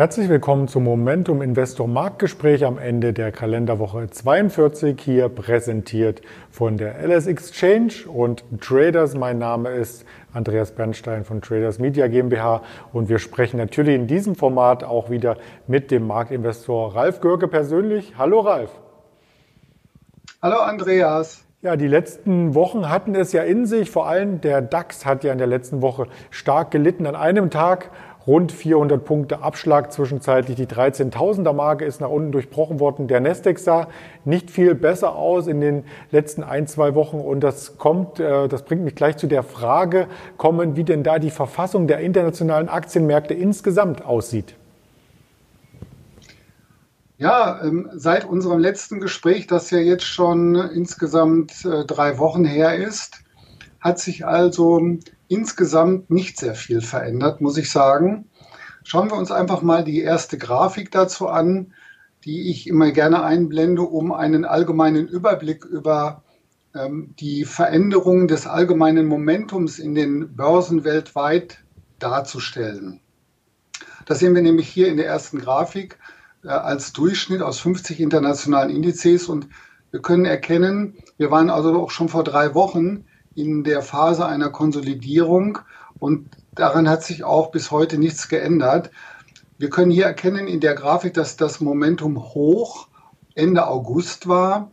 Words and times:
Herzlich 0.00 0.30
willkommen 0.30 0.66
zum 0.66 0.84
Momentum 0.84 1.42
Investor 1.42 1.86
Marktgespräch 1.86 2.64
am 2.64 2.78
Ende 2.78 3.12
der 3.12 3.32
Kalenderwoche 3.32 4.08
42, 4.08 4.98
hier 4.98 5.28
präsentiert 5.28 6.22
von 6.50 6.78
der 6.78 7.06
LS 7.06 7.26
Exchange 7.26 8.08
und 8.10 8.42
Traders. 8.62 9.14
Mein 9.14 9.36
Name 9.36 9.68
ist 9.68 10.06
Andreas 10.32 10.70
Bernstein 10.70 11.26
von 11.26 11.42
Traders 11.42 11.78
Media 11.78 12.08
GmbH 12.08 12.62
und 12.94 13.10
wir 13.10 13.18
sprechen 13.18 13.58
natürlich 13.58 13.94
in 13.94 14.06
diesem 14.06 14.36
Format 14.36 14.84
auch 14.84 15.10
wieder 15.10 15.36
mit 15.66 15.90
dem 15.90 16.06
Marktinvestor 16.06 16.96
Ralf 16.96 17.20
Görke 17.20 17.46
persönlich. 17.46 18.14
Hallo 18.16 18.40
Ralf. 18.40 18.70
Hallo 20.40 20.60
Andreas. 20.60 21.44
Ja, 21.62 21.76
die 21.76 21.88
letzten 21.88 22.54
Wochen 22.54 22.88
hatten 22.88 23.14
es 23.14 23.34
ja 23.34 23.42
in 23.42 23.66
sich. 23.66 23.90
Vor 23.90 24.06
allem 24.06 24.40
der 24.40 24.62
DAX 24.62 25.04
hat 25.04 25.24
ja 25.24 25.32
in 25.32 25.36
der 25.36 25.46
letzten 25.46 25.82
Woche 25.82 26.06
stark 26.30 26.70
gelitten. 26.70 27.04
An 27.04 27.14
einem 27.14 27.50
Tag 27.50 27.90
rund 28.30 28.52
400 28.52 29.04
Punkte 29.04 29.42
Abschlag 29.42 29.92
zwischenzeitlich. 29.92 30.54
Die 30.54 30.68
13.000er 30.68 31.52
Marke 31.52 31.84
ist 31.84 32.00
nach 32.00 32.10
unten 32.10 32.30
durchbrochen 32.30 32.78
worden. 32.78 33.08
Der 33.08 33.18
Nasdaq 33.18 33.58
sah 33.58 33.88
nicht 34.24 34.52
viel 34.52 34.76
besser 34.76 35.16
aus 35.16 35.48
in 35.48 35.60
den 35.60 35.82
letzten 36.12 36.44
ein, 36.44 36.68
zwei 36.68 36.94
Wochen. 36.94 37.18
Und 37.18 37.40
das 37.40 37.76
kommt, 37.76 38.20
äh, 38.20 38.46
das 38.46 38.62
bringt 38.62 38.84
mich 38.84 38.94
gleich 38.94 39.16
zu 39.16 39.26
der 39.26 39.42
Frage 39.42 40.06
kommen, 40.36 40.76
wie 40.76 40.84
denn 40.84 41.02
da 41.02 41.18
die 41.18 41.32
Verfassung 41.32 41.88
der 41.88 41.98
internationalen 41.98 42.68
Aktienmärkte 42.68 43.34
insgesamt 43.34 44.04
aussieht. 44.04 44.54
Ja, 47.18 47.60
ähm, 47.64 47.90
seit 47.92 48.24
unserem 48.24 48.60
letzten 48.60 49.00
Gespräch, 49.00 49.48
das 49.48 49.72
ja 49.72 49.78
jetzt 49.78 50.04
schon 50.04 50.54
insgesamt 50.54 51.64
äh, 51.64 51.84
drei 51.84 52.18
Wochen 52.18 52.44
her 52.44 52.76
ist, 52.76 53.24
hat 53.80 53.98
sich 53.98 54.24
also 54.24 54.80
insgesamt 55.30 56.10
nicht 56.10 56.38
sehr 56.38 56.54
viel 56.54 56.80
verändert, 56.80 57.40
muss 57.40 57.56
ich 57.56 57.70
sagen. 57.70 58.28
Schauen 58.82 59.10
wir 59.10 59.16
uns 59.16 59.30
einfach 59.30 59.62
mal 59.62 59.84
die 59.84 60.00
erste 60.00 60.38
Grafik 60.38 60.90
dazu 60.90 61.28
an, 61.28 61.72
die 62.24 62.50
ich 62.50 62.66
immer 62.66 62.90
gerne 62.90 63.22
einblende, 63.22 63.82
um 63.82 64.12
einen 64.12 64.44
allgemeinen 64.44 65.06
Überblick 65.06 65.64
über 65.64 66.24
ähm, 66.74 67.14
die 67.20 67.44
Veränderungen 67.44 68.26
des 68.26 68.48
allgemeinen 68.48 69.06
Momentums 69.06 69.78
in 69.78 69.94
den 69.94 70.34
Börsen 70.34 70.82
weltweit 70.82 71.58
darzustellen. 72.00 73.00
Das 74.06 74.18
sehen 74.18 74.34
wir 74.34 74.42
nämlich 74.42 74.68
hier 74.68 74.88
in 74.88 74.96
der 74.96 75.06
ersten 75.06 75.38
Grafik 75.38 75.98
äh, 76.42 76.48
als 76.48 76.92
Durchschnitt 76.92 77.40
aus 77.40 77.60
50 77.60 78.00
internationalen 78.00 78.74
Indizes 78.74 79.28
und 79.28 79.46
wir 79.92 80.02
können 80.02 80.24
erkennen, 80.24 80.96
wir 81.18 81.30
waren 81.30 81.50
also 81.50 81.80
auch 81.80 81.90
schon 81.90 82.08
vor 82.08 82.24
drei 82.24 82.54
Wochen 82.54 83.04
in 83.40 83.64
der 83.64 83.82
Phase 83.82 84.26
einer 84.26 84.50
Konsolidierung 84.50 85.58
und 85.98 86.28
daran 86.54 86.88
hat 86.88 87.02
sich 87.02 87.24
auch 87.24 87.50
bis 87.50 87.70
heute 87.70 87.98
nichts 87.98 88.28
geändert. 88.28 88.90
Wir 89.58 89.70
können 89.70 89.90
hier 89.90 90.06
erkennen 90.06 90.48
in 90.48 90.60
der 90.60 90.74
Grafik, 90.74 91.14
dass 91.14 91.36
das 91.36 91.60
Momentum 91.60 92.18
hoch 92.34 92.88
Ende 93.34 93.66
August 93.66 94.28
war 94.28 94.70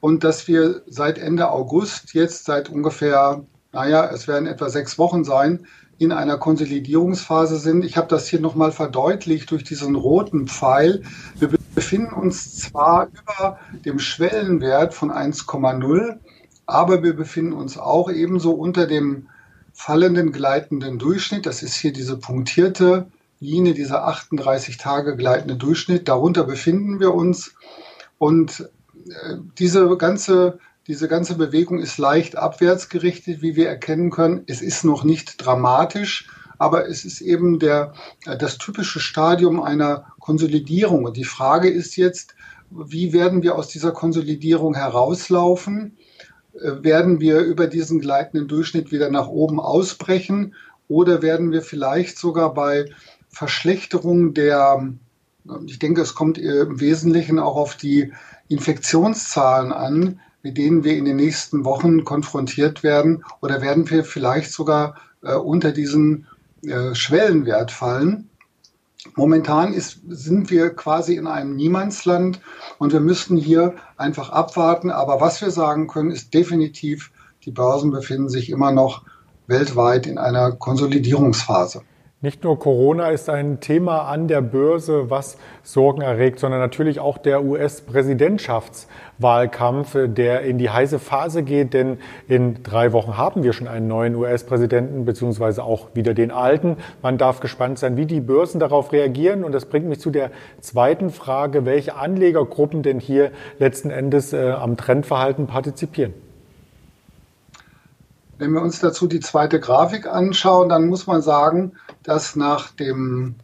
und 0.00 0.24
dass 0.24 0.48
wir 0.48 0.82
seit 0.86 1.18
Ende 1.18 1.50
August 1.50 2.14
jetzt 2.14 2.44
seit 2.44 2.68
ungefähr, 2.68 3.44
naja, 3.72 4.08
es 4.12 4.28
werden 4.28 4.46
etwa 4.46 4.68
sechs 4.68 4.98
Wochen 4.98 5.24
sein, 5.24 5.66
in 5.98 6.12
einer 6.12 6.38
Konsolidierungsphase 6.38 7.58
sind. 7.58 7.84
Ich 7.84 7.96
habe 7.96 8.06
das 8.06 8.28
hier 8.28 8.40
nochmal 8.40 8.70
verdeutlicht 8.70 9.50
durch 9.50 9.64
diesen 9.64 9.96
roten 9.96 10.46
Pfeil. 10.46 11.02
Wir 11.38 11.50
befinden 11.74 12.14
uns 12.14 12.56
zwar 12.56 13.08
über 13.08 13.58
dem 13.84 13.98
Schwellenwert 13.98 14.94
von 14.94 15.10
1,0, 15.10 16.18
aber 16.68 17.02
wir 17.02 17.16
befinden 17.16 17.54
uns 17.54 17.78
auch 17.78 18.10
ebenso 18.10 18.52
unter 18.52 18.86
dem 18.86 19.28
fallenden 19.72 20.32
gleitenden 20.32 20.98
Durchschnitt. 20.98 21.46
Das 21.46 21.62
ist 21.62 21.74
hier 21.74 21.94
diese 21.94 22.18
punktierte 22.18 23.06
Linie, 23.40 23.72
dieser 23.72 24.06
38 24.06 24.76
Tage 24.76 25.16
gleitende 25.16 25.56
Durchschnitt. 25.56 26.08
Darunter 26.08 26.44
befinden 26.44 27.00
wir 27.00 27.14
uns. 27.14 27.54
Und 28.18 28.68
äh, 29.08 29.36
diese 29.58 29.96
ganze 29.96 30.58
diese 30.86 31.06
ganze 31.06 31.34
Bewegung 31.34 31.80
ist 31.80 31.98
leicht 31.98 32.36
abwärts 32.36 32.88
gerichtet, 32.88 33.42
wie 33.42 33.56
wir 33.56 33.68
erkennen 33.68 34.10
können. 34.10 34.44
Es 34.46 34.62
ist 34.62 34.84
noch 34.84 35.04
nicht 35.04 35.44
dramatisch, 35.44 36.28
aber 36.58 36.88
es 36.88 37.04
ist 37.04 37.20
eben 37.20 37.58
der, 37.58 37.92
das 38.24 38.56
typische 38.56 38.98
Stadium 38.98 39.62
einer 39.62 40.06
Konsolidierung. 40.18 41.04
Und 41.04 41.18
die 41.18 41.24
Frage 41.24 41.68
ist 41.68 41.96
jetzt, 41.96 42.34
wie 42.70 43.12
werden 43.12 43.42
wir 43.42 43.56
aus 43.56 43.68
dieser 43.68 43.92
Konsolidierung 43.92 44.74
herauslaufen? 44.74 45.97
Äh, 46.60 46.82
werden 46.82 47.20
wir 47.20 47.40
über 47.40 47.66
diesen 47.66 48.00
gleitenden 48.00 48.48
Durchschnitt 48.48 48.92
wieder 48.92 49.10
nach 49.10 49.28
oben 49.28 49.60
ausbrechen 49.60 50.54
oder 50.88 51.22
werden 51.22 51.52
wir 51.52 51.62
vielleicht 51.62 52.18
sogar 52.18 52.54
bei 52.54 52.86
Verschlechterung 53.28 54.32
der, 54.32 54.88
ich 55.66 55.78
denke, 55.78 56.00
es 56.00 56.14
kommt 56.14 56.38
im 56.38 56.80
Wesentlichen 56.80 57.38
auch 57.38 57.56
auf 57.56 57.76
die 57.76 58.12
Infektionszahlen 58.48 59.72
an, 59.72 60.20
mit 60.42 60.56
denen 60.56 60.84
wir 60.84 60.96
in 60.96 61.04
den 61.04 61.16
nächsten 61.16 61.64
Wochen 61.64 62.04
konfrontiert 62.04 62.82
werden 62.82 63.24
oder 63.42 63.60
werden 63.60 63.88
wir 63.90 64.04
vielleicht 64.04 64.52
sogar 64.52 64.96
äh, 65.22 65.34
unter 65.34 65.72
diesen 65.72 66.26
äh, 66.62 66.94
Schwellenwert 66.94 67.70
fallen. 67.70 68.27
Momentan 69.14 69.72
ist, 69.72 70.00
sind 70.08 70.50
wir 70.50 70.70
quasi 70.70 71.14
in 71.14 71.26
einem 71.26 71.54
Niemandsland 71.54 72.40
und 72.78 72.92
wir 72.92 73.00
müssten 73.00 73.36
hier 73.36 73.74
einfach 73.96 74.30
abwarten. 74.30 74.90
Aber 74.90 75.20
was 75.20 75.40
wir 75.40 75.50
sagen 75.50 75.86
können, 75.86 76.10
ist 76.10 76.34
definitiv, 76.34 77.12
die 77.44 77.52
Börsen 77.52 77.90
befinden 77.90 78.28
sich 78.28 78.50
immer 78.50 78.72
noch 78.72 79.04
weltweit 79.46 80.06
in 80.06 80.18
einer 80.18 80.52
Konsolidierungsphase. 80.52 81.82
Nicht 82.20 82.42
nur 82.42 82.58
Corona 82.58 83.10
ist 83.10 83.30
ein 83.30 83.60
Thema 83.60 84.08
an 84.08 84.26
der 84.26 84.40
Börse, 84.40 85.08
was 85.08 85.38
Sorgen 85.62 86.02
erregt, 86.02 86.40
sondern 86.40 86.58
natürlich 86.58 86.98
auch 86.98 87.16
der 87.16 87.44
US-Präsidentschaftswahlkampf, 87.44 89.96
der 90.08 90.40
in 90.40 90.58
die 90.58 90.68
heiße 90.68 90.98
Phase 90.98 91.44
geht. 91.44 91.74
Denn 91.74 91.98
in 92.26 92.64
drei 92.64 92.92
Wochen 92.92 93.16
haben 93.16 93.44
wir 93.44 93.52
schon 93.52 93.68
einen 93.68 93.86
neuen 93.86 94.16
US-Präsidenten, 94.16 95.04
beziehungsweise 95.04 95.62
auch 95.62 95.94
wieder 95.94 96.12
den 96.12 96.32
alten. 96.32 96.78
Man 97.02 97.18
darf 97.18 97.38
gespannt 97.38 97.78
sein, 97.78 97.96
wie 97.96 98.06
die 98.06 98.20
Börsen 98.20 98.58
darauf 98.58 98.90
reagieren. 98.90 99.44
Und 99.44 99.52
das 99.52 99.66
bringt 99.66 99.86
mich 99.86 100.00
zu 100.00 100.10
der 100.10 100.32
zweiten 100.60 101.10
Frage, 101.10 101.66
welche 101.66 101.94
Anlegergruppen 101.94 102.82
denn 102.82 102.98
hier 102.98 103.30
letzten 103.60 103.90
Endes 103.90 104.32
äh, 104.32 104.50
am 104.50 104.76
Trendverhalten 104.76 105.46
partizipieren. 105.46 106.14
Wenn 108.38 108.52
wir 108.52 108.62
uns 108.62 108.78
dazu 108.78 109.06
die 109.06 109.20
zweite 109.20 109.58
Grafik 109.60 110.06
anschauen, 110.06 110.68
dann 110.68 110.86
muss 110.86 111.06
man 111.06 111.22
sagen, 111.22 111.72
dass 112.04 112.36
nach 112.36 112.70
dem, 112.70 113.34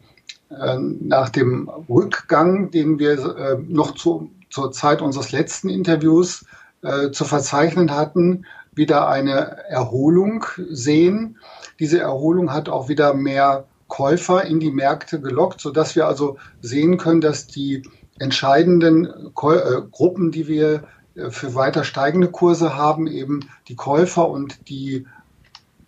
äh, 0.49 0.77
nach 0.77 1.29
dem 1.29 1.69
Rückgang, 1.89 2.71
den 2.71 2.97
wir 2.97 3.35
äh, 3.37 3.57
noch 3.67 3.95
zu, 3.95 4.31
zur 4.49 4.71
Zeit 4.71 5.01
unseres 5.01 5.31
letzten 5.31 5.69
Interviews 5.69 6.45
äh, 6.81 7.11
zu 7.11 7.25
verzeichnen 7.25 7.91
hatten, 7.91 8.45
wieder 8.73 9.07
eine 9.07 9.63
Erholung 9.69 10.45
sehen. 10.69 11.37
Diese 11.79 11.99
Erholung 11.99 12.53
hat 12.53 12.69
auch 12.69 12.87
wieder 12.89 13.13
mehr 13.13 13.65
Käufer 13.87 14.43
in 14.45 14.59
die 14.59 14.71
Märkte 14.71 15.19
gelockt, 15.19 15.61
sodass 15.61 15.95
wir 15.95 16.07
also 16.07 16.37
sehen 16.61 16.97
können, 16.97 17.21
dass 17.21 17.47
die 17.47 17.83
entscheidenden 18.19 19.05
äh, 19.05 19.81
Gruppen, 19.91 20.31
die 20.31 20.47
wir 20.47 20.83
für 21.29 21.55
weiter 21.55 21.83
steigende 21.83 22.29
Kurse 22.29 22.75
haben 22.75 23.07
eben 23.07 23.41
die 23.67 23.75
Käufer 23.75 24.29
und 24.29 24.69
die 24.69 25.05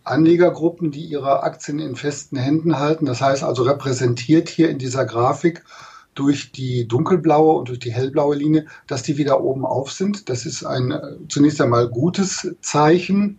Anlegergruppen, 0.04 0.92
die 0.92 1.06
ihre 1.06 1.44
Aktien 1.44 1.80
in 1.80 1.96
festen 1.96 2.38
Händen 2.38 2.80
halten. 2.80 3.06
Das 3.06 3.22
heißt 3.22 3.44
also 3.44 3.64
repräsentiert 3.64 4.50
hier 4.50 4.70
in 4.70 4.78
dieser 4.78 5.06
Grafik 5.06 5.64
durch 6.16 6.52
die 6.52 6.88
dunkelblaue 6.88 7.58
und 7.60 7.70
durch 7.70 7.80
die 7.80 7.92
hellblaue 7.92 8.36
Linie, 8.36 8.66
dass 8.88 9.04
die 9.04 9.18
wieder 9.18 9.42
oben 9.42 9.66
auf 9.66 9.92
sind. 9.92 10.30
Das 10.30 10.46
ist 10.46 10.64
ein 10.64 10.92
äh, 10.92 11.02
zunächst 11.30 11.62
einmal 11.62 11.90
gutes 11.90 12.56
Zeichen. 12.62 13.38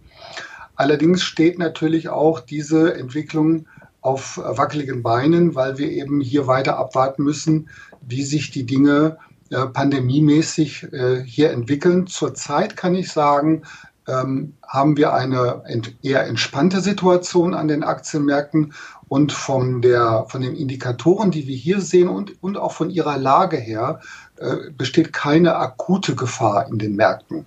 Allerdings 0.76 1.22
steht 1.22 1.58
natürlich 1.58 2.08
auch 2.08 2.38
diese 2.38 2.94
Entwicklung 2.94 3.66
auf 4.00 4.38
wackeligen 4.38 5.02
Beinen, 5.02 5.56
weil 5.56 5.76
wir 5.76 5.90
eben 5.90 6.20
hier 6.20 6.46
weiter 6.46 6.78
abwarten 6.78 7.24
müssen, 7.24 7.68
wie 8.00 8.22
sich 8.22 8.52
die 8.52 8.64
Dinge 8.64 9.18
äh, 9.50 9.66
pandemiemäßig 9.66 10.92
äh, 10.92 11.22
hier 11.24 11.50
entwickeln. 11.50 12.06
Zurzeit 12.06 12.76
kann 12.76 12.94
ich 12.94 13.10
sagen, 13.10 13.62
ähm, 14.06 14.54
haben 14.66 14.96
wir 14.96 15.12
eine 15.12 15.62
eher 16.02 16.26
entspannte 16.26 16.80
Situation 16.80 17.54
an 17.54 17.68
den 17.68 17.82
Aktienmärkten 17.82 18.72
und 19.08 19.32
von, 19.32 19.82
der, 19.82 20.26
von 20.28 20.42
den 20.42 20.54
Indikatoren, 20.54 21.30
die 21.30 21.46
wir 21.46 21.56
hier 21.56 21.80
sehen 21.80 22.08
und, 22.08 22.42
und 22.42 22.56
auch 22.56 22.72
von 22.72 22.90
ihrer 22.90 23.16
Lage 23.16 23.56
her, 23.56 24.00
äh, 24.36 24.70
besteht 24.76 25.12
keine 25.12 25.56
akute 25.56 26.14
Gefahr 26.14 26.66
in 26.68 26.78
den 26.78 26.96
Märkten. 26.96 27.44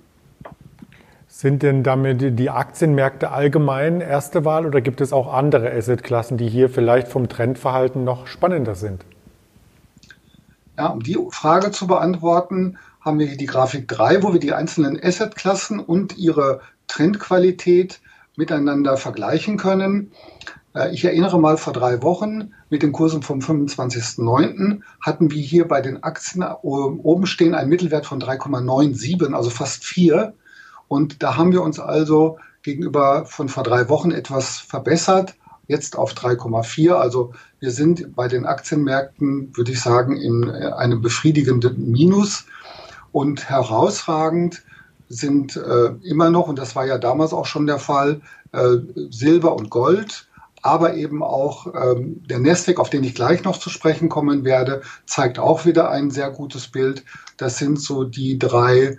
Sind 1.27 1.63
denn 1.63 1.81
damit 1.81 2.37
die 2.39 2.49
Aktienmärkte 2.49 3.31
allgemein 3.31 4.01
erste 4.01 4.45
Wahl 4.45 4.65
oder 4.65 4.81
gibt 4.81 5.01
es 5.01 5.13
auch 5.13 5.33
andere 5.33 5.71
Assetklassen, 5.71 6.37
die 6.37 6.47
hier 6.47 6.69
vielleicht 6.69 7.07
vom 7.07 7.29
Trendverhalten 7.29 8.03
noch 8.03 8.27
spannender 8.27 8.75
sind? 8.75 9.05
Ja, 10.77 10.87
um 10.87 11.01
die 11.01 11.17
Frage 11.31 11.71
zu 11.71 11.87
beantworten, 11.87 12.77
haben 13.01 13.19
wir 13.19 13.27
hier 13.27 13.37
die 13.37 13.45
Grafik 13.45 13.87
3, 13.87 14.23
wo 14.23 14.33
wir 14.33 14.39
die 14.39 14.53
einzelnen 14.53 14.99
Assetklassen 15.01 15.79
und 15.79 16.17
ihre 16.17 16.61
Trendqualität 16.87 17.99
miteinander 18.37 18.97
vergleichen 18.97 19.57
können. 19.57 20.11
Äh, 20.73 20.93
ich 20.93 21.03
erinnere 21.03 21.39
mal, 21.39 21.57
vor 21.57 21.73
drei 21.73 22.01
Wochen 22.01 22.53
mit 22.69 22.83
den 22.83 22.91
Kursen 22.91 23.21
vom 23.21 23.39
25.09. 23.39 24.81
hatten 25.01 25.31
wir 25.31 25.41
hier 25.41 25.67
bei 25.67 25.81
den 25.81 26.03
Aktien 26.03 26.43
äh, 26.43 26.53
oben 26.61 27.25
stehen 27.25 27.55
einen 27.55 27.69
Mittelwert 27.69 28.05
von 28.05 28.21
3,97, 28.21 29.33
also 29.33 29.49
fast 29.49 29.83
4. 29.83 30.33
Und 30.87 31.23
da 31.23 31.37
haben 31.37 31.51
wir 31.51 31.61
uns 31.61 31.79
also 31.79 32.37
gegenüber 32.63 33.25
von 33.25 33.49
vor 33.49 33.63
drei 33.63 33.89
Wochen 33.89 34.11
etwas 34.11 34.59
verbessert, 34.59 35.35
jetzt 35.71 35.97
auf 35.97 36.13
3,4. 36.13 36.91
Also 36.91 37.33
wir 37.59 37.71
sind 37.71 38.15
bei 38.15 38.27
den 38.27 38.45
Aktienmärkten, 38.45 39.55
würde 39.57 39.71
ich 39.71 39.81
sagen, 39.81 40.17
in 40.17 40.47
äh, 40.49 40.71
einem 40.73 41.01
befriedigenden 41.01 41.91
Minus. 41.91 42.45
Und 43.11 43.49
herausragend 43.49 44.63
sind 45.09 45.57
äh, 45.57 45.93
immer 46.03 46.29
noch, 46.29 46.47
und 46.47 46.59
das 46.59 46.75
war 46.75 46.85
ja 46.85 46.97
damals 46.97 47.33
auch 47.33 47.45
schon 47.45 47.65
der 47.65 47.79
Fall, 47.79 48.21
äh, 48.51 48.77
Silber 49.09 49.55
und 49.55 49.69
Gold 49.69 50.27
aber 50.61 50.93
eben 50.95 51.23
auch 51.23 51.67
ähm, 51.73 52.21
der 52.27 52.39
Nasdaq, 52.39 52.79
auf 52.79 52.89
den 52.89 53.03
ich 53.03 53.15
gleich 53.15 53.43
noch 53.43 53.57
zu 53.57 53.69
sprechen 53.69 54.09
kommen 54.09 54.43
werde, 54.45 54.81
zeigt 55.05 55.39
auch 55.39 55.65
wieder 55.65 55.89
ein 55.89 56.11
sehr 56.11 56.29
gutes 56.29 56.67
Bild. 56.67 57.03
Das 57.37 57.57
sind 57.57 57.79
so 57.79 58.03
die 58.03 58.37
drei 58.37 58.97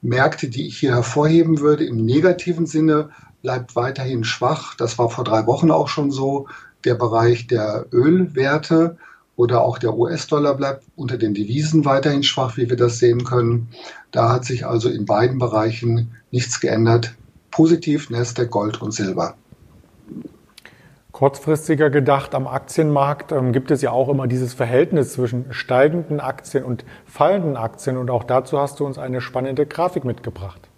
Märkte, 0.00 0.48
die 0.48 0.66
ich 0.66 0.78
hier 0.78 0.94
hervorheben 0.94 1.60
würde. 1.60 1.84
Im 1.84 2.04
negativen 2.04 2.66
Sinne 2.66 3.10
bleibt 3.42 3.76
weiterhin 3.76 4.24
schwach. 4.24 4.74
Das 4.76 4.98
war 4.98 5.10
vor 5.10 5.24
drei 5.24 5.46
Wochen 5.46 5.70
auch 5.70 5.88
schon 5.88 6.10
so. 6.10 6.46
Der 6.84 6.94
Bereich 6.94 7.46
der 7.46 7.86
Ölwerte 7.92 8.96
oder 9.36 9.62
auch 9.62 9.78
der 9.78 9.96
US-Dollar 9.96 10.54
bleibt 10.54 10.84
unter 10.96 11.18
den 11.18 11.34
Devisen 11.34 11.84
weiterhin 11.84 12.22
schwach, 12.22 12.56
wie 12.56 12.68
wir 12.68 12.76
das 12.76 12.98
sehen 12.98 13.24
können. 13.24 13.68
Da 14.10 14.28
hat 14.30 14.44
sich 14.44 14.66
also 14.66 14.88
in 14.88 15.06
beiden 15.06 15.38
Bereichen 15.38 16.12
nichts 16.30 16.60
geändert. 16.60 17.14
Positiv 17.50 18.10
Nasdaq, 18.10 18.50
Gold 18.50 18.80
und 18.80 18.92
Silber. 18.92 19.34
Kurzfristiger 21.12 21.90
gedacht, 21.90 22.34
am 22.34 22.46
Aktienmarkt 22.46 23.32
ähm, 23.32 23.52
gibt 23.52 23.70
es 23.70 23.82
ja 23.82 23.90
auch 23.90 24.08
immer 24.08 24.26
dieses 24.26 24.54
Verhältnis 24.54 25.12
zwischen 25.12 25.52
steigenden 25.52 26.20
Aktien 26.20 26.64
und 26.64 26.84
fallenden 27.04 27.56
Aktien. 27.56 27.96
Und 27.96 28.10
auch 28.10 28.24
dazu 28.24 28.58
hast 28.58 28.80
du 28.80 28.86
uns 28.86 28.98
eine 28.98 29.20
spannende 29.20 29.66
Grafik 29.66 30.04
mitgebracht. 30.04 30.68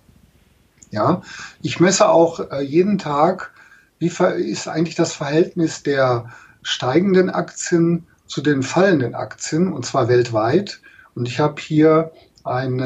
Ja, 0.94 1.23
ich 1.61 1.81
messe 1.81 2.08
auch 2.08 2.52
äh, 2.52 2.61
jeden 2.61 2.99
Tag, 2.99 3.50
wie 3.99 4.06
ist 4.06 4.69
eigentlich 4.69 4.94
das 4.94 5.12
Verhältnis 5.12 5.82
der 5.82 6.26
steigenden 6.62 7.31
Aktien 7.31 8.06
zu 8.26 8.41
den 8.41 8.62
fallenden 8.62 9.17
Aktien, 9.17 9.73
und 9.73 9.85
zwar 9.85 10.06
weltweit. 10.06 10.81
Und 11.17 11.26
ich 11.26 11.41
habe 11.41 11.61
hier 11.61 12.12
einen, 12.44 12.79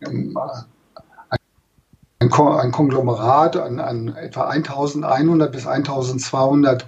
ähm, 0.00 0.36
ein 2.18 2.72
Konglomerat 2.72 3.58
an, 3.58 3.78
an 3.78 4.16
etwa 4.16 4.48
1100 4.48 5.52
bis 5.52 5.68
1200 5.68 6.84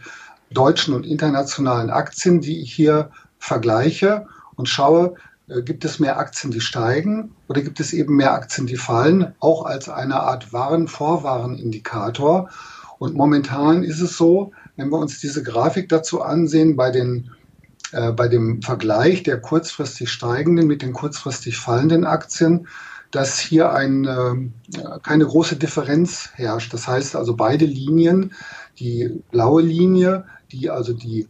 deutschen 0.51 0.93
und 0.93 1.07
internationalen 1.07 1.91
Aktien, 1.91 2.41
die 2.41 2.63
ich 2.63 2.75
hier 2.75 3.11
vergleiche 3.39 4.27
und 4.57 4.69
schaue, 4.69 5.15
gibt 5.49 5.85
es 5.85 6.01
mehr 6.01 6.19
Aktien, 6.19 6.51
die 6.51 6.61
steigen 6.61 7.35
oder 7.49 7.63
gibt 7.63 7.79
es 7.79 7.93
eben 7.93 8.17
mehr 8.17 8.33
Aktien, 8.33 8.67
die 8.67 8.77
fallen, 8.77 9.35
auch 9.39 9.65
als 9.65 9.89
eine 9.89 10.21
Art 10.21 10.53
Waren-Vorwarenindikator. 10.53 12.51
Und 12.99 13.15
momentan 13.15 13.85
ist 13.85 14.01
es 14.01 14.17
so, 14.17 14.53
wenn 14.77 14.91
wir 14.91 14.99
uns 14.99 15.21
diese 15.21 15.43
Grafik 15.43 15.89
dazu 15.89 16.23
ansehen, 16.23 16.77
bei, 16.77 16.91
den, 16.91 17.31
äh, 17.93 18.11
bei 18.13 18.29
dem 18.29 18.61
Vergleich 18.63 19.23
der 19.23 19.41
kurzfristig 19.41 20.11
steigenden 20.11 20.67
mit 20.67 20.83
den 20.83 20.93
kurzfristig 20.93 21.59
fallenden 21.59 22.05
Aktien, 22.05 22.67
dass 23.13 23.39
hier 23.39 23.73
ein, 23.73 24.05
äh, 24.05 24.99
keine 25.03 25.27
große 25.27 25.57
Differenz 25.57 26.31
herrscht. 26.35 26.75
Das 26.75 26.89
heißt 26.89 27.15
also 27.15 27.37
beide 27.37 27.67
Linien, 27.67 28.35
die 28.79 29.23
blaue 29.31 29.63
Linie, 29.63 30.25
die 30.51 30.71
also 30.71 30.93
die 30.93 31.23
äh, 31.23 31.27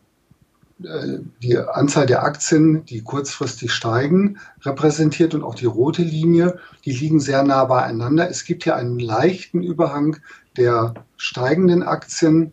die 0.78 1.56
Anzahl 1.58 2.06
der 2.06 2.22
Aktien, 2.22 2.84
die 2.84 3.02
kurzfristig 3.02 3.72
steigen, 3.72 4.38
repräsentiert 4.62 5.34
und 5.34 5.42
auch 5.42 5.54
die 5.54 5.66
rote 5.66 6.02
Linie, 6.02 6.58
die 6.84 6.92
liegen 6.92 7.18
sehr 7.18 7.42
nah 7.42 7.64
beieinander. 7.64 8.28
Es 8.28 8.44
gibt 8.44 8.64
hier 8.64 8.76
einen 8.76 8.98
leichten 8.98 9.62
Überhang 9.62 10.18
der 10.56 10.94
steigenden 11.16 11.82
Aktien. 11.82 12.52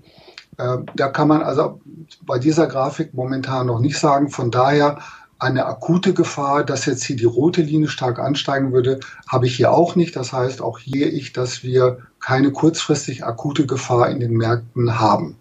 Äh, 0.57 0.77
da 0.95 1.09
kann 1.09 1.27
man 1.27 1.41
also 1.41 1.81
bei 2.25 2.39
dieser 2.39 2.67
Grafik 2.67 3.13
momentan 3.13 3.67
noch 3.67 3.79
nicht 3.79 3.99
sagen. 3.99 4.29
Von 4.29 4.51
daher 4.51 4.99
eine 5.39 5.65
akute 5.65 6.13
Gefahr, 6.13 6.63
dass 6.63 6.85
jetzt 6.85 7.03
hier 7.03 7.17
die 7.17 7.25
rote 7.25 7.61
Linie 7.61 7.89
stark 7.89 8.19
ansteigen 8.19 8.71
würde, 8.71 9.01
habe 9.27 9.47
ich 9.47 9.57
hier 9.57 9.73
auch 9.73 9.97
nicht. 9.97 10.15
Das 10.15 10.31
heißt, 10.31 10.61
auch 10.61 10.79
hier 10.79 11.11
ich, 11.11 11.33
dass 11.33 11.63
wir 11.63 11.97
keine 12.21 12.51
kurzfristig 12.53 13.25
akute 13.25 13.65
Gefahr 13.65 14.09
in 14.09 14.21
den 14.21 14.37
Märkten 14.37 14.97
haben. 14.99 15.35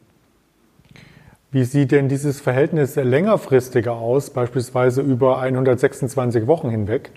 Wie 1.52 1.64
sieht 1.64 1.92
denn 1.92 2.08
dieses 2.08 2.40
Verhältnis 2.40 2.96
längerfristiger 2.96 3.92
aus, 3.92 4.30
beispielsweise 4.30 5.02
über 5.02 5.38
126 5.38 6.46
Wochen 6.46 6.70
hinweg? 6.70 7.10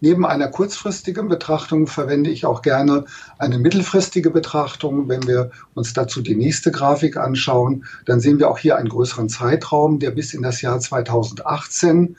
Neben 0.00 0.24
einer 0.24 0.46
kurzfristigen 0.46 1.26
Betrachtung 1.26 1.88
verwende 1.88 2.30
ich 2.30 2.46
auch 2.46 2.62
gerne 2.62 3.06
eine 3.38 3.58
mittelfristige 3.58 4.30
Betrachtung. 4.30 5.08
Wenn 5.08 5.26
wir 5.26 5.50
uns 5.74 5.94
dazu 5.94 6.22
die 6.22 6.36
nächste 6.36 6.70
Grafik 6.70 7.16
anschauen, 7.16 7.84
dann 8.04 8.20
sehen 8.20 8.38
wir 8.38 8.50
auch 8.50 8.58
hier 8.58 8.76
einen 8.76 8.88
größeren 8.88 9.28
Zeitraum, 9.28 9.98
der 9.98 10.12
bis 10.12 10.32
in 10.32 10.42
das 10.42 10.62
Jahr 10.62 10.78
2018 10.78 12.16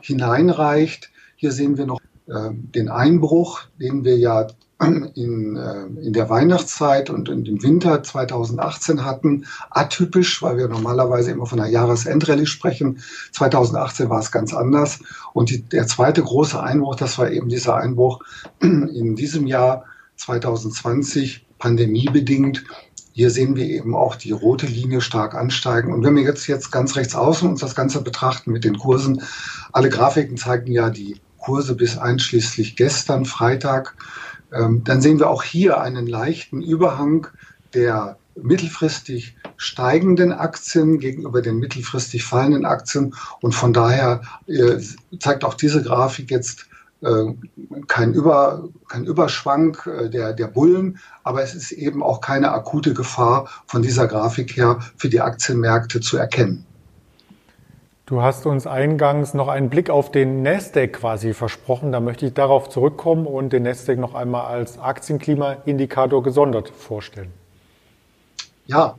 hineinreicht. 0.00 1.10
Hier 1.36 1.52
sehen 1.52 1.76
wir 1.76 1.84
noch 1.84 2.00
äh, 2.26 2.50
den 2.52 2.88
Einbruch, 2.88 3.64
den 3.78 4.02
wir 4.02 4.16
ja 4.16 4.46
in, 4.80 5.56
äh, 5.56 5.84
in 6.00 6.12
der 6.12 6.30
Weihnachtszeit 6.30 7.10
und 7.10 7.28
in 7.28 7.44
dem 7.44 7.62
Winter 7.62 8.02
2018 8.02 9.04
hatten. 9.04 9.46
Atypisch, 9.70 10.42
weil 10.42 10.56
wir 10.56 10.68
normalerweise 10.68 11.30
immer 11.30 11.46
von 11.46 11.60
einer 11.60 11.68
Jahresendrallye 11.68 12.46
sprechen. 12.46 13.00
2018 13.32 14.08
war 14.08 14.20
es 14.20 14.32
ganz 14.32 14.54
anders. 14.54 15.00
Und 15.34 15.50
die, 15.50 15.62
der 15.62 15.86
zweite 15.86 16.22
große 16.22 16.60
Einbruch, 16.60 16.96
das 16.96 17.18
war 17.18 17.30
eben 17.30 17.48
dieser 17.48 17.76
Einbruch 17.76 18.20
in 18.60 19.16
diesem 19.16 19.46
Jahr 19.46 19.84
2020, 20.16 21.46
pandemiebedingt. 21.58 22.64
Hier 23.12 23.30
sehen 23.30 23.56
wir 23.56 23.66
eben 23.66 23.94
auch 23.94 24.16
die 24.16 24.32
rote 24.32 24.66
Linie 24.66 25.02
stark 25.02 25.34
ansteigen. 25.34 25.92
Und 25.92 26.02
wenn 26.04 26.16
wir 26.16 26.22
jetzt, 26.22 26.46
jetzt 26.46 26.72
ganz 26.72 26.96
rechts 26.96 27.14
außen 27.14 27.50
uns 27.50 27.60
das 27.60 27.74
Ganze 27.74 28.02
betrachten 28.02 28.50
mit 28.50 28.64
den 28.64 28.78
Kursen, 28.78 29.22
alle 29.72 29.90
Grafiken 29.90 30.38
zeigen 30.38 30.72
ja 30.72 30.88
die 30.88 31.20
Kurse 31.38 31.74
bis 31.74 31.98
einschließlich 31.98 32.76
gestern, 32.76 33.26
Freitag. 33.26 33.94
Ähm, 34.52 34.82
dann 34.84 35.00
sehen 35.00 35.18
wir 35.18 35.30
auch 35.30 35.42
hier 35.42 35.80
einen 35.80 36.06
leichten 36.06 36.62
Überhang 36.62 37.28
der 37.74 38.16
mittelfristig 38.34 39.36
steigenden 39.56 40.32
Aktien 40.32 40.98
gegenüber 40.98 41.42
den 41.42 41.58
mittelfristig 41.58 42.24
fallenden 42.24 42.64
Aktien. 42.64 43.14
Und 43.40 43.54
von 43.54 43.72
daher 43.72 44.22
äh, 44.46 44.78
zeigt 45.18 45.44
auch 45.44 45.54
diese 45.54 45.82
Grafik 45.82 46.30
jetzt 46.30 46.66
äh, 47.02 47.34
kein, 47.86 48.12
Über, 48.12 48.68
kein 48.88 49.04
Überschwank 49.04 49.86
äh, 49.86 50.08
der, 50.10 50.32
der 50.32 50.46
Bullen, 50.46 50.98
aber 51.24 51.42
es 51.42 51.54
ist 51.54 51.72
eben 51.72 52.02
auch 52.02 52.20
keine 52.20 52.52
akute 52.52 52.94
Gefahr 52.94 53.48
von 53.66 53.82
dieser 53.82 54.06
Grafik 54.06 54.56
her 54.56 54.80
für 54.96 55.08
die 55.08 55.20
Aktienmärkte 55.20 56.00
zu 56.00 56.16
erkennen. 56.16 56.66
Du 58.10 58.22
hast 58.22 58.44
uns 58.44 58.66
eingangs 58.66 59.34
noch 59.34 59.46
einen 59.46 59.70
Blick 59.70 59.88
auf 59.88 60.10
den 60.10 60.42
Nasdaq 60.42 60.94
quasi 60.94 61.32
versprochen. 61.32 61.92
Da 61.92 62.00
möchte 62.00 62.26
ich 62.26 62.34
darauf 62.34 62.68
zurückkommen 62.68 63.24
und 63.24 63.52
den 63.52 63.62
Nasdaq 63.62 64.00
noch 64.00 64.14
einmal 64.14 64.46
als 64.46 64.80
Aktienklimaindikator 64.80 66.20
gesondert 66.20 66.70
vorstellen. 66.70 67.30
Ja, 68.66 68.96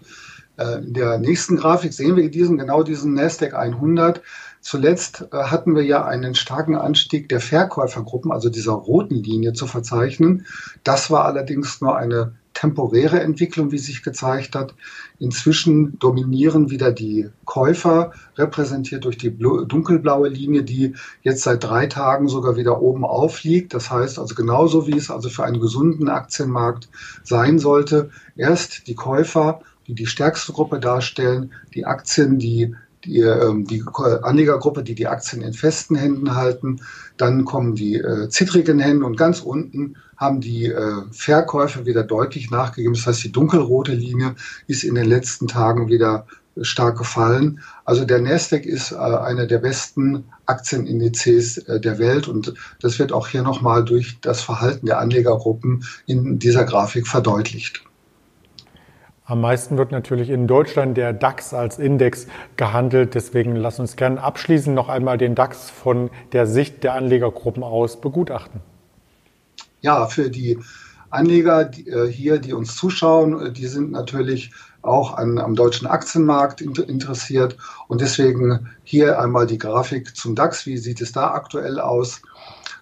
äh, 0.56 0.78
in 0.78 0.94
der 0.94 1.18
nächsten 1.18 1.58
Grafik 1.58 1.92
sehen 1.92 2.16
wir 2.16 2.32
diesen, 2.32 2.58
genau 2.58 2.84
diesen 2.84 3.14
Nasdaq 3.14 3.54
100. 3.54 4.22
Zuletzt 4.62 5.28
äh, 5.34 5.36
hatten 5.36 5.76
wir 5.76 5.84
ja 5.84 6.06
einen 6.06 6.34
starken 6.34 6.76
Anstieg 6.76 7.28
der 7.28 7.42
Verkäufergruppen, 7.42 8.32
also 8.32 8.50
dieser 8.50 8.72
roten 8.72 9.16
Linie 9.16 9.52
zu 9.52 9.68
verzeichnen. 9.68 10.46
Das 10.86 11.12
war 11.12 11.26
allerdings 11.26 11.82
nur 11.82 11.98
eine 11.98 12.36
temporäre 12.62 13.20
Entwicklung, 13.20 13.72
wie 13.72 13.80
sich 13.80 14.04
gezeigt 14.04 14.56
hat. 14.56 14.76
Inzwischen 15.18 15.98
dominieren 15.98 16.70
wieder 16.70 16.92
die 16.92 17.28
Käufer, 17.44 18.12
repräsentiert 18.38 19.04
durch 19.04 19.18
die 19.18 19.36
dunkelblaue 19.36 20.30
Linie, 20.30 20.62
die 20.62 20.94
jetzt 21.24 21.42
seit 21.42 21.64
drei 21.64 21.88
Tagen 21.88 22.28
sogar 22.28 22.58
wieder 22.58 22.80
oben 22.80 23.04
aufliegt. 23.04 23.74
Das 23.74 23.90
heißt 23.90 24.20
also 24.20 24.36
genauso, 24.36 24.86
wie 24.86 24.96
es 24.96 25.10
also 25.10 25.30
für 25.30 25.44
einen 25.44 25.60
gesunden 25.60 26.08
Aktienmarkt 26.08 26.88
sein 27.24 27.58
sollte. 27.58 28.12
Erst 28.36 28.88
die 28.88 28.96
Käufer, 28.96 29.62
die 29.88 29.96
die 29.96 30.06
stärkste 30.06 30.54
Gruppe 30.54 30.80
darstellen, 30.80 31.52
die 31.74 31.86
Aktien, 31.86 32.38
die 32.38 32.76
die, 33.06 33.20
ähm, 33.20 33.66
die 33.66 33.84
Anlegergruppe, 34.22 34.84
die 34.84 34.96
die 34.96 35.08
Aktien 35.08 35.42
in 35.42 35.54
festen 35.54 35.96
Händen 35.96 36.36
halten. 36.36 36.82
Dann 37.18 37.46
kommen 37.46 37.76
die 37.76 37.96
äh, 37.96 38.30
zittrigen 38.30 38.80
Hände 38.80 39.06
und 39.06 39.18
ganz 39.18 39.42
unten 39.42 39.96
haben 40.18 40.40
die 40.40 40.68
äh, 40.68 41.02
Verkäufe 41.12 41.86
wieder 41.86 42.04
deutlich 42.04 42.52
nachgegeben. 42.52 42.94
Das 42.94 43.08
heißt, 43.08 43.24
die 43.24 43.32
dunkelrote 43.32 43.94
Linie 43.94 44.36
ist 44.68 44.84
in 44.84 44.96
den 44.96 45.06
letzten 45.06 45.48
Tagen 45.48 45.88
wieder 45.88 46.26
stark 46.62 46.98
gefallen. 46.98 47.62
Also 47.86 48.06
der 48.06 48.22
Nasdaq 48.22 48.66
ist 48.66 48.92
äh, 48.92 48.96
einer 48.96 49.48
der 49.48 49.60
besten 49.60 50.26
Aktienindizes 50.46 51.58
äh, 51.60 51.80
der 51.80 51.98
Welt 51.98 52.28
und 52.28 52.54
das 52.82 53.00
wird 53.00 53.12
auch 53.12 53.28
hier 53.28 53.42
nochmal 53.42 53.86
durch 53.86 54.20
das 54.22 54.42
Verhalten 54.42 54.86
der 54.86 55.00
Anlegergruppen 55.00 55.86
in 56.06 56.40
dieser 56.40 56.66
Grafik 56.66 57.08
verdeutlicht. 57.08 57.84
Am 59.32 59.40
meisten 59.40 59.78
wird 59.78 59.94
natürlich 59.94 60.30
in 60.30 60.46
Deutschland 60.46 60.98
der 60.98 61.14
DAX 61.14 61.54
als 61.54 61.80
Index 61.80 62.28
gehandelt. 62.58 63.16
Deswegen 63.16 63.56
lass 63.56 63.80
uns 63.80 63.96
gerne 63.96 64.22
abschließend 64.22 64.76
noch 64.76 64.90
einmal 64.90 65.18
den 65.18 65.36
DAX 65.36 65.70
von 65.70 66.10
der 66.34 66.46
Sicht 66.46 66.84
der 66.84 66.96
Anlegergruppen 66.96 67.64
aus 67.64 68.02
begutachten. 68.02 68.60
Ja, 69.80 70.06
für 70.08 70.30
die 70.30 70.60
Anleger 71.12 71.64
die, 71.64 71.88
äh, 71.88 72.12
hier, 72.12 72.40
die 72.40 72.52
uns 72.52 72.76
zuschauen, 72.76 73.40
äh, 73.40 73.52
die 73.54 73.68
sind 73.68 73.92
natürlich 73.92 74.52
auch 74.82 75.14
an, 75.14 75.38
am 75.38 75.56
deutschen 75.56 75.88
Aktienmarkt 75.88 76.60
interessiert. 76.60 77.56
Und 77.88 78.02
deswegen 78.02 78.68
hier 78.84 79.18
einmal 79.18 79.48
die 79.48 79.58
Grafik 79.58 80.14
zum 80.14 80.36
DAX. 80.36 80.66
Wie 80.66 80.76
sieht 80.76 81.00
es 81.00 81.14
da 81.14 81.32
aktuell 81.32 81.80
aus? 81.80 82.22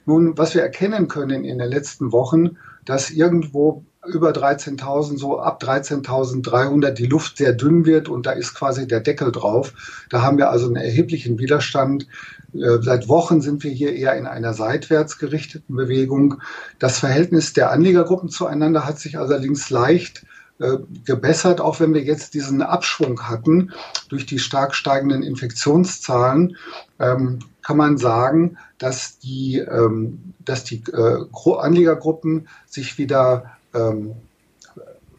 Nun, 0.08 0.36
was 0.36 0.56
wir 0.56 0.64
erkennen 0.64 1.10
können 1.10 1.44
in 1.44 1.60
den 1.60 1.70
letzten 1.70 2.12
Wochen, 2.12 2.58
dass 2.86 3.12
irgendwo 3.12 3.84
über 4.08 4.32
13.000, 4.32 5.18
so 5.18 5.40
ab 5.40 5.62
13.300 5.62 6.92
die 6.92 7.06
Luft 7.06 7.38
sehr 7.38 7.54
dünn 7.54 7.86
wird 7.86 8.08
und 8.08 8.26
da 8.26 8.32
ist 8.32 8.54
quasi 8.54 8.88
der 8.88 9.02
Deckel 9.02 9.32
drauf. 9.32 9.74
Da 10.10 10.22
haben 10.22 10.38
wir 10.38 10.50
also 10.50 10.68
einen 10.68 10.78
erheblichen 10.78 11.38
Widerstand. 11.38 12.08
Äh, 12.54 12.80
seit 12.82 13.10
Wochen 13.10 13.42
sind 13.42 13.64
wir 13.64 13.72
hier 13.72 13.94
eher 13.94 14.16
in 14.16 14.26
einer 14.26 14.54
seitwärts 14.54 15.18
gerichteten 15.18 15.76
Bewegung. 15.76 16.42
Das 16.80 17.00
Verhältnis 17.00 17.52
der 17.54 17.72
Anlegergruppen 17.72 18.30
zueinander 18.30 18.86
hat 18.86 19.00
sich 19.00 19.18
allerdings 19.18 19.70
leicht 19.70 20.26
äh, 20.60 20.78
gebessert, 21.06 21.60
auch 21.60 21.80
wenn 21.82 21.94
wir 21.94 22.02
jetzt 22.02 22.34
diesen 22.34 22.62
Abschwung 22.62 23.30
hatten 23.30 23.72
durch 24.08 24.26
die 24.26 24.40
stark 24.40 24.76
steigenden 24.76 25.24
Infektionszahlen, 25.24 26.56
ähm, 27.00 27.40
kann 27.62 27.78
man 27.78 27.98
sagen, 27.98 28.58
dass 28.78 29.20
die, 29.20 29.60
ähm, 29.60 30.34
dass 30.44 30.64
die 30.64 30.84
äh, 30.92 31.26
Anlegergruppen 31.60 32.48
sich 32.66 32.98
wieder 32.98 33.52
ähm, 33.74 34.16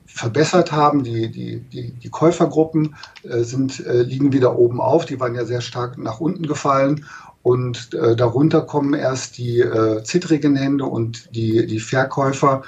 verbessert 0.06 0.72
haben. 0.72 1.02
Die, 1.04 1.30
die, 1.30 1.60
die, 1.60 1.92
die 1.92 2.10
Käufergruppen 2.10 2.94
äh, 3.22 3.42
sind, 3.42 3.84
äh, 3.86 4.02
liegen 4.02 4.32
wieder 4.32 4.58
oben 4.58 4.80
auf. 4.80 5.06
Die 5.06 5.20
waren 5.20 5.34
ja 5.34 5.44
sehr 5.44 5.60
stark 5.60 5.98
nach 5.98 6.20
unten 6.20 6.46
gefallen. 6.46 7.04
Und 7.42 7.94
äh, 7.94 8.16
darunter 8.16 8.60
kommen 8.60 8.92
erst 8.92 9.38
die 9.38 9.60
äh, 9.60 10.02
zittrigen 10.02 10.56
Hände 10.56 10.84
und 10.84 11.34
die, 11.34 11.66
die 11.66 11.80
Verkäufer. 11.80 12.62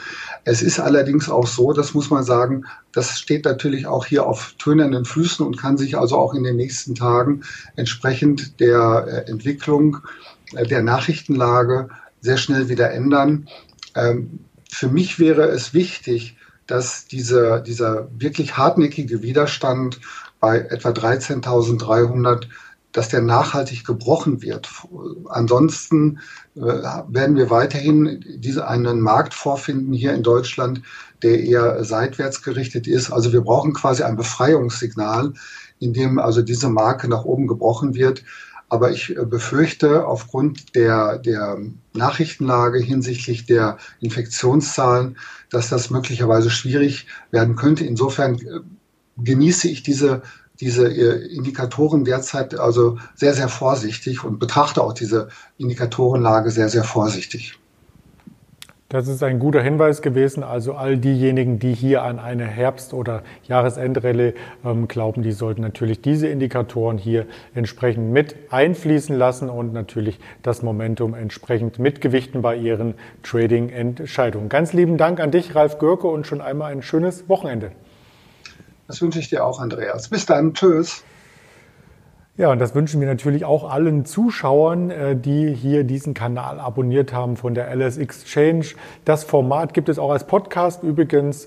Es 0.44 0.62
ist 0.62 0.80
allerdings 0.80 1.28
auch 1.28 1.46
so, 1.46 1.74
das 1.74 1.92
muss 1.92 2.08
man 2.08 2.24
sagen, 2.24 2.64
das 2.92 3.18
steht 3.18 3.44
natürlich 3.44 3.86
auch 3.86 4.06
hier 4.06 4.26
auf 4.26 4.54
tönenden 4.58 5.04
Füßen 5.04 5.44
und 5.44 5.58
kann 5.58 5.76
sich 5.76 5.98
also 5.98 6.16
auch 6.16 6.32
in 6.32 6.42
den 6.42 6.56
nächsten 6.56 6.94
Tagen 6.94 7.42
entsprechend 7.76 8.60
der 8.60 9.06
äh, 9.26 9.30
Entwicklung 9.30 9.98
äh, 10.54 10.66
der 10.66 10.82
Nachrichtenlage 10.82 11.90
sehr 12.22 12.38
schnell 12.38 12.70
wieder 12.70 12.92
ändern. 12.92 13.48
Ähm, 13.94 14.40
für 14.72 14.88
mich 14.88 15.18
wäre 15.18 15.42
es 15.48 15.74
wichtig, 15.74 16.36
dass 16.66 17.06
dieser, 17.06 17.60
dieser 17.60 18.08
wirklich 18.16 18.56
hartnäckige 18.56 19.22
Widerstand 19.22 20.00
bei 20.40 20.58
etwa 20.58 20.90
13.300 20.90 22.46
dass 22.92 23.08
der 23.08 23.22
nachhaltig 23.22 23.86
gebrochen 23.86 24.42
wird. 24.42 24.68
Ansonsten 25.30 26.20
äh, 26.54 26.60
werden 26.60 27.36
wir 27.36 27.48
weiterhin 27.48 28.22
diese, 28.36 28.68
einen 28.68 29.00
Markt 29.00 29.32
vorfinden 29.32 29.94
hier 29.94 30.12
in 30.12 30.22
Deutschland, 30.22 30.82
der 31.22 31.42
eher 31.42 31.84
seitwärts 31.84 32.42
gerichtet 32.42 32.86
ist. 32.86 33.10
Also 33.10 33.32
wir 33.32 33.40
brauchen 33.40 33.72
quasi 33.72 34.02
ein 34.02 34.16
Befreiungssignal, 34.16 35.32
in 35.78 35.94
dem 35.94 36.18
also 36.18 36.42
diese 36.42 36.68
Marke 36.68 37.08
nach 37.08 37.24
oben 37.24 37.46
gebrochen 37.46 37.94
wird. 37.94 38.24
Aber 38.72 38.90
ich 38.90 39.10
äh, 39.10 39.26
befürchte 39.26 40.06
aufgrund 40.06 40.74
der, 40.74 41.18
der 41.18 41.58
Nachrichtenlage 41.92 42.78
hinsichtlich 42.78 43.44
der 43.44 43.76
Infektionszahlen, 44.00 45.18
dass 45.50 45.68
das 45.68 45.90
möglicherweise 45.90 46.48
schwierig 46.48 47.06
werden 47.30 47.54
könnte. 47.54 47.84
Insofern 47.84 48.36
äh, 48.36 48.60
genieße 49.18 49.68
ich 49.68 49.82
diese, 49.82 50.22
diese 50.58 50.88
äh, 50.88 51.26
Indikatoren 51.34 52.06
derzeit 52.06 52.58
also 52.58 52.98
sehr, 53.14 53.34
sehr 53.34 53.50
vorsichtig 53.50 54.24
und 54.24 54.38
betrachte 54.38 54.82
auch 54.82 54.94
diese 54.94 55.28
Indikatorenlage 55.58 56.50
sehr, 56.50 56.70
sehr 56.70 56.84
vorsichtig. 56.84 57.58
Das 58.92 59.08
ist 59.08 59.22
ein 59.22 59.38
guter 59.38 59.62
Hinweis 59.62 60.02
gewesen. 60.02 60.42
Also 60.42 60.74
all 60.74 60.98
diejenigen, 60.98 61.58
die 61.58 61.72
hier 61.72 62.02
an 62.02 62.18
eine 62.18 62.44
Herbst- 62.44 62.92
oder 62.92 63.22
Jahresendrallye 63.44 64.34
ähm, 64.66 64.86
glauben, 64.86 65.22
die 65.22 65.32
sollten 65.32 65.62
natürlich 65.62 66.02
diese 66.02 66.28
Indikatoren 66.28 66.98
hier 66.98 67.24
entsprechend 67.54 68.12
mit 68.12 68.36
einfließen 68.50 69.16
lassen 69.16 69.48
und 69.48 69.72
natürlich 69.72 70.20
das 70.42 70.62
Momentum 70.62 71.14
entsprechend 71.14 71.78
mitgewichten 71.78 72.42
bei 72.42 72.54
ihren 72.54 72.92
Trading-Entscheidungen. 73.22 74.50
Ganz 74.50 74.74
lieben 74.74 74.98
Dank 74.98 75.20
an 75.20 75.30
dich, 75.30 75.54
Ralf 75.54 75.78
Görke, 75.78 76.08
und 76.08 76.26
schon 76.26 76.42
einmal 76.42 76.70
ein 76.70 76.82
schönes 76.82 77.30
Wochenende. 77.30 77.72
Das 78.88 79.00
wünsche 79.00 79.20
ich 79.20 79.30
dir 79.30 79.46
auch, 79.46 79.58
Andreas. 79.58 80.10
Bis 80.10 80.26
dann. 80.26 80.52
Tschüss. 80.52 81.02
Ja, 82.42 82.50
und 82.50 82.58
das 82.58 82.74
wünschen 82.74 83.00
wir 83.00 83.06
natürlich 83.06 83.44
auch 83.44 83.70
allen 83.70 84.04
Zuschauern, 84.04 84.90
äh, 84.90 85.14
die 85.14 85.54
hier 85.54 85.84
diesen 85.84 86.12
Kanal 86.12 86.58
abonniert 86.58 87.12
haben 87.12 87.36
von 87.36 87.54
der 87.54 87.72
LS 87.72 87.98
Exchange. 87.98 88.66
Das 89.04 89.22
Format 89.22 89.74
gibt 89.74 89.88
es 89.88 89.96
auch 89.96 90.10
als 90.10 90.26
Podcast 90.26 90.82
übrigens 90.82 91.46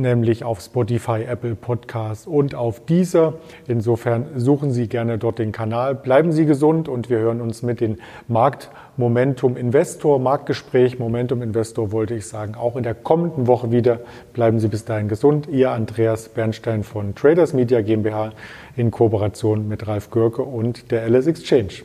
nämlich 0.00 0.42
auf 0.42 0.60
Spotify, 0.60 1.22
Apple 1.22 1.54
Podcasts 1.54 2.26
und 2.26 2.54
auf 2.54 2.84
dieser. 2.84 3.34
Insofern 3.68 4.26
suchen 4.36 4.72
Sie 4.72 4.88
gerne 4.88 5.18
dort 5.18 5.38
den 5.38 5.52
Kanal. 5.52 5.94
Bleiben 5.94 6.32
Sie 6.32 6.46
gesund 6.46 6.88
und 6.88 7.10
wir 7.10 7.18
hören 7.18 7.40
uns 7.40 7.62
mit 7.62 7.80
den 7.80 7.98
Markt 8.26 8.70
Momentum 8.96 9.56
Investor, 9.56 10.18
Marktgespräch 10.18 10.98
Momentum 10.98 11.40
Investor 11.40 11.92
wollte 11.92 12.14
ich 12.14 12.26
sagen, 12.26 12.54
auch 12.54 12.76
in 12.76 12.82
der 12.82 12.94
kommenden 12.94 13.46
Woche 13.46 13.70
wieder. 13.70 14.00
Bleiben 14.32 14.58
Sie 14.58 14.68
bis 14.68 14.84
dahin 14.84 15.08
gesund. 15.08 15.48
Ihr 15.48 15.70
Andreas 15.70 16.28
Bernstein 16.28 16.82
von 16.82 17.14
Traders 17.14 17.52
Media 17.52 17.80
GmbH 17.80 18.32
in 18.76 18.90
Kooperation 18.90 19.68
mit 19.68 19.86
Ralf 19.86 20.10
Görke 20.10 20.42
und 20.42 20.90
der 20.90 21.08
LS 21.08 21.28
Exchange. 21.28 21.84